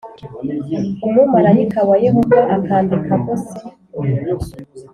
Umumarayika 1.07 1.79
wa 1.89 1.95
yehova 2.05 2.39
akambika 2.55 3.11
agose 3.17 3.55